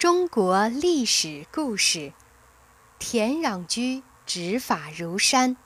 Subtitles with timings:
[0.00, 2.14] 中国历史故事：
[2.98, 5.58] 田壤居执法如山。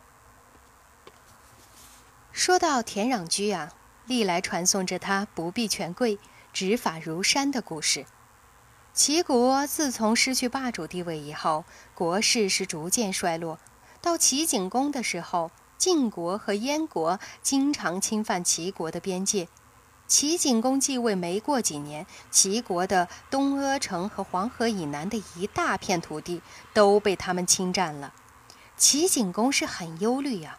[2.32, 3.72] 说到田壤居啊，
[4.06, 6.18] 历来传颂着他不避权贵、
[6.52, 8.06] 执法如山的故事。
[8.92, 11.64] 齐国自从失去霸主地位以后，
[11.94, 13.60] 国势是逐渐衰落。
[14.00, 19.46] 到齐景公的时候，晋国和燕国经常侵犯齐国的边界。
[20.06, 28.12] 齐景公继位没过几年，齐国的东阿城和黄河以南的一大片土地都被他们侵占了。
[28.76, 30.58] 齐景公是很忧虑呀。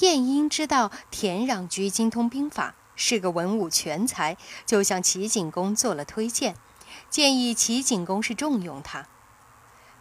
[0.00, 6.54] 晏婴知道田壤居精通兵法，是个文武全才，就向齐景公做了推荐，
[7.08, 9.06] 建议齐景公是重用他。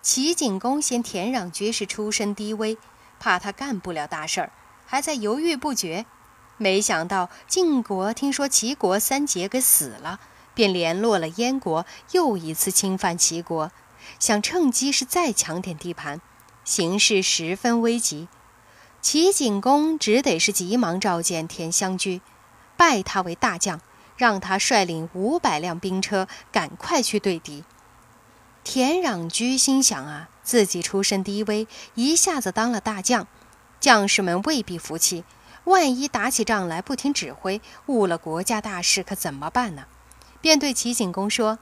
[0.01, 2.77] 齐景公嫌田壤居是出身低微，
[3.19, 4.51] 怕他干不了大事儿，
[4.85, 6.05] 还在犹豫不决。
[6.57, 10.19] 没想到晋国听说齐国三杰给死了，
[10.53, 13.71] 便联络了燕国，又一次侵犯齐国，
[14.19, 16.21] 想趁机是再抢点地盘，
[16.63, 18.29] 形势十分危急。
[19.01, 22.21] 齐景公只得是急忙召见田襄居，
[22.77, 23.81] 拜他为大将，
[24.15, 27.65] 让他率领五百辆兵车，赶快去对敌。
[28.63, 33.27] 田壤居心想啊，自己出身低微，一下子当了大将，
[33.79, 35.23] 将士们未必服气。
[35.65, 39.85] 万一打起仗来不听指挥，误了国家大事，可怎么办呢？
[40.39, 41.57] 便对齐景公说：“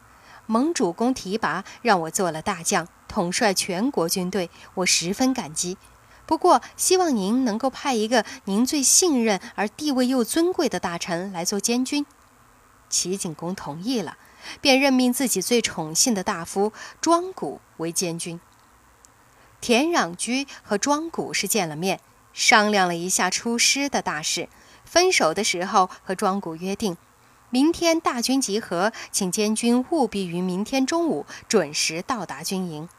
[0.45, 5.77] 盟主公提拔，让我做了大将，统帅全国军队，我十分感激。
[6.25, 12.05] 不过，希望您能够派一个您最信任而地位又尊贵的大臣来做监军。”
[12.89, 14.17] 齐景公同意了，
[14.59, 18.39] 便任命自己最宠信的大夫庄谷为监军。
[19.61, 22.01] 田壤居和庄谷是见了面。
[22.33, 24.49] 商量了一下出师的大事，
[24.83, 26.97] 分手的时候和庄古约定，
[27.49, 32.89] 明天大军集合，请监军务必于明天中午准时到达军营。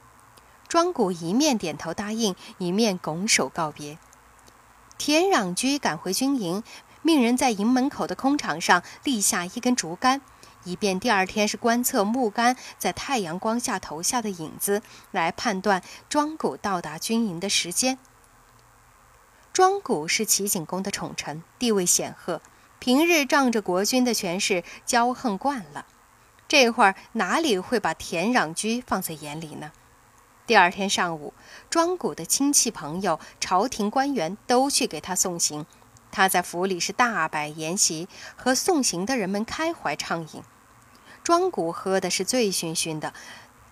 [0.69, 3.99] 庄古一面点头答应，一面拱手告别。
[4.97, 6.62] 田壤居赶回军营，
[7.03, 10.21] 命人在营门口的空场上立下一根竹竿，
[10.62, 17.99] 以便第二天是观测木杆在太阳光下投下的影子，来判断庄古到达军营的时间。
[19.54, 22.42] 庄古是齐景公的宠臣，地位显赫，
[22.81, 25.87] 平日仗着国君的权势骄横惯了，
[26.48, 29.70] 这会儿哪里会把田壤居放在眼里呢？
[30.44, 31.32] 第二天上午，
[31.70, 35.64] 庄古的亲戚朋友、朝廷官员都去给他送行，
[36.10, 40.43] 他在府里是大摆筵席，和送行的人们开怀畅饮。
[41.22, 43.14] 庄古喝的是醉醺醺的，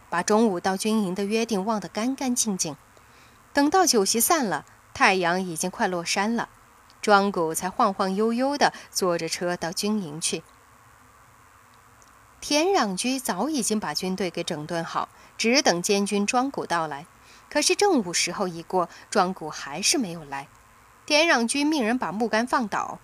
[0.08, 2.76] 把中午到军营的约定忘得干干净净。
[3.52, 4.64] 等到酒席散了。
[4.94, 6.48] 太阳已经快落山了，
[7.00, 10.42] 庄谷才晃晃悠悠地坐着车到军营去。
[12.40, 15.08] 田壤居早已经把军队给整顿好，
[15.38, 17.06] 只等监军庄谷到来。
[17.48, 20.48] 可是正午时候已过，庄谷还是没有来。
[21.06, 22.98] 田壤居命人把木杆放倒，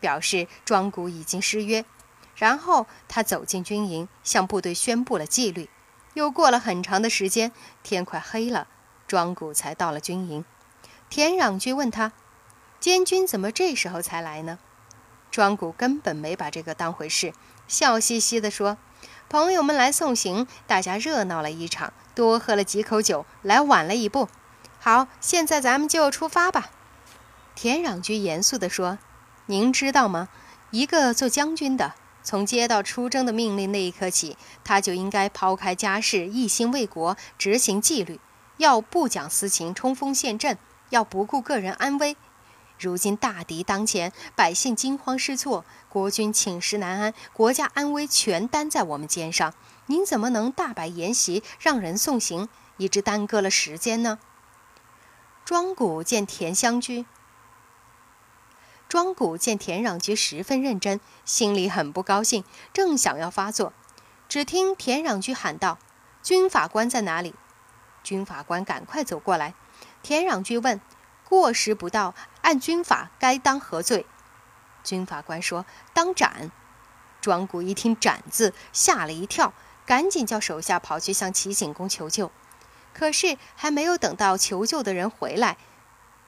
[0.00, 1.84] 表示庄谷已经失约。
[2.34, 5.68] 然后他走进军营，向部队宣布了纪律。
[6.14, 8.68] 又过了很长的时间，天快黑了，
[9.06, 10.44] 庄谷才到了军营。
[11.10, 12.12] 田壤居问他
[12.80, 14.58] ：“监军怎么这时候才来呢？”
[15.30, 17.32] 庄古根本没把这个当回事，
[17.66, 18.78] 笑嘻嘻地说
[19.28, 24.28] ：“朋友们来送行，大家热闹了一场，多喝了几口酒，来晚了一步。
[24.80, 26.70] 好，现在咱们就出发吧。”
[27.54, 28.98] 田壤居严肃地说
[29.46, 30.28] ：“您知道吗？
[30.70, 38.20] 一个做将军的，从接到出征的命令那一刻起，他就应该抛开家事，一心为国，执行纪律，
[38.58, 40.56] 要不讲私情，冲锋陷阵。”
[40.90, 42.16] 要不顾个人安危，
[42.78, 49.52] 如今大敌当前，百姓惊慌失措，国君寝食难安，国家安危全担在我们肩上。
[49.86, 54.18] 您怎么能大摆筵席，让人送行，以致耽搁了时间呢？
[55.44, 57.06] 庄古见田襄居，
[58.86, 63.72] 庄古见田壤居十分认真，心里很不高兴，正想要发作，
[64.28, 65.78] 只听田壤居喊道
[66.22, 67.34] ：“军法官在哪里？”
[68.04, 69.54] 军法官赶快走过来。
[70.02, 70.80] 田壤居问
[71.28, 74.06] ：“过时不到，按军法该当何罪？”
[74.84, 76.50] 军法官说：“当斩。”
[77.20, 79.52] 庄谷一听“斩”字，吓了一跳，
[79.84, 82.30] 赶紧叫手下跑去向齐景公求救。
[82.94, 85.56] 可是还没有等到求救的人回来，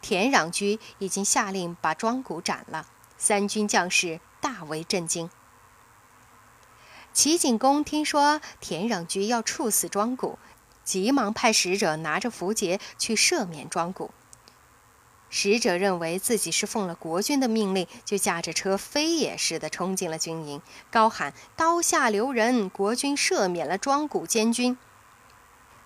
[0.00, 2.86] 田壤居已经下令把庄谷斩了。
[3.16, 5.30] 三军将士大为震惊。
[7.12, 10.38] 齐景公听说田壤居要处死庄谷。
[10.84, 14.10] 急忙派使者拿着符节去赦免庄谷。
[15.32, 20.60] 使者认为自己是奉了国君的命令，就驾着车飞也似的冲进了军营，
[20.90, 22.68] 高喊：“刀下留人！
[22.68, 24.76] 国君赦免了庄谷监军。”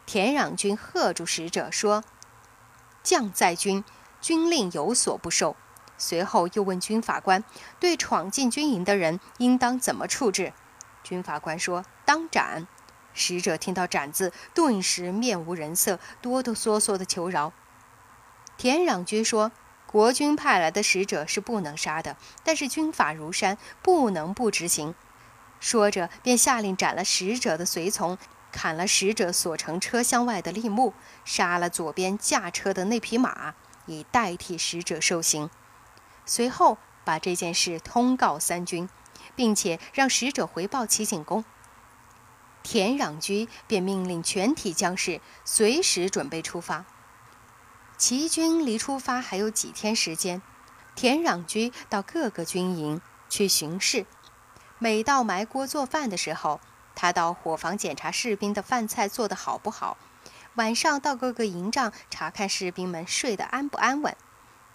[0.07, 2.05] 田壤君喝住使者说
[3.05, 3.85] ：“将在军，
[4.23, 5.57] 军令有所不受。”
[5.99, 7.45] 随后又问军法官
[7.79, 10.55] ：“对闯进军营的人，应当怎么处置？”
[11.05, 12.67] 军法官说：“当斩。”
[13.15, 17.53] 使者听到“斩”字，顿时面无人色，哆哆嗦嗦地求饶。
[18.59, 19.53] 田壤居说
[19.87, 24.95] ：“国君派来的使者是不能杀的，但是军法如山，不能不执行。”
[25.61, 28.19] 说着，便下令斩了使者的随从，
[28.53, 30.93] 砍了使者所乘车厢外的立木，
[31.25, 33.55] 杀了左边驾车的那匹马，
[33.87, 35.49] 以代替使者受刑。
[36.27, 38.89] 随后，把这件事通告三军，
[39.35, 41.45] 并且让使者回报齐景公。
[42.65, 46.87] 田壤居便命令全体将士随时准备出发。
[47.97, 50.43] 齐军离出发还有几天时间，
[50.97, 54.07] 田壤居到各个军营去巡视。
[54.79, 56.61] 每到埋锅做饭的时候，
[56.97, 59.97] 他到伙房检查士兵的饭菜做得好不好；
[60.55, 64.17] 晚上到各个营帐查看士兵们睡得安不安稳。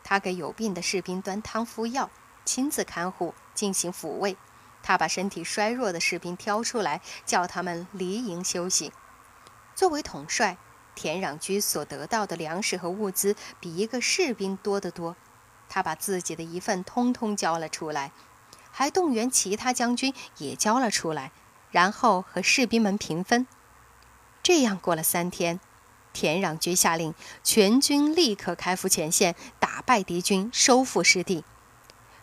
[0.04, 2.10] 他给有病的士兵端汤敷药，
[2.46, 4.38] 亲自看护，进行抚慰。
[4.84, 8.92] 他把身体衰弱的士兵挑出来，叫他们离营休息。
[9.76, 10.58] 作为统帅。
[10.96, 15.16] 田壤居所得到的粮食和物资比一个士兵多得多，
[15.70, 18.12] 他把自己的一份通通交了出来，
[18.70, 21.32] 还动员其他将军也交了出来，
[21.72, 23.48] 然后和士兵们平分。
[24.44, 25.62] 这样过了三天，
[26.12, 27.14] 田壤居下令
[27.46, 31.46] 全军立刻开赴前线，打败敌军，收复失地。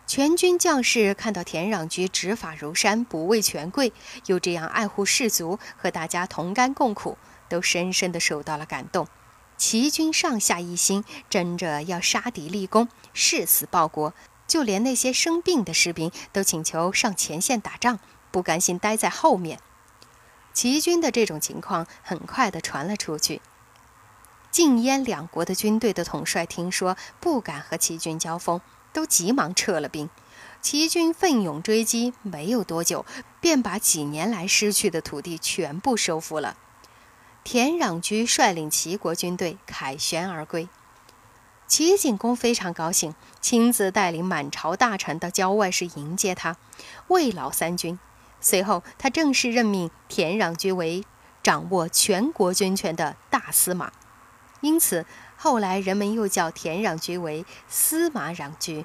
[0.07, 3.91] 全军将士看到田壤居执法如山，不畏权贵，
[4.25, 7.17] 又这样爱护士卒，和大家同甘共苦。
[7.49, 9.07] 都深深地受到了感动，
[9.57, 14.13] 齐军上下一心，争着要杀敌立功，誓死报国。
[14.45, 17.99] 就连那些生病的士兵都请求上前线打仗，
[18.31, 19.59] 不甘心待在后面。
[20.53, 23.41] 齐军的这种情况很快地传了出去。
[24.51, 28.59] 晋燕两国的军队的统帅听说，不敢和齐军交锋，
[28.97, 30.09] 都急忙撤了兵。
[30.59, 33.05] 齐军奋勇追击，没有多久，
[33.39, 36.57] 便把几年来失去的土地全部收复了。
[37.43, 40.67] 田壤居率领齐国军队凯旋而归，
[41.67, 46.57] 齐景公非常高兴，亲自带领满朝大臣到郊外市迎接他，
[47.09, 47.99] 慰劳三军。
[48.41, 51.05] 随后，他正式任命田壤居为
[51.43, 53.91] 掌握全国军权的大司马，
[54.61, 55.05] 因此
[55.39, 58.83] 后来人们又叫田穰苴为司马穰苴。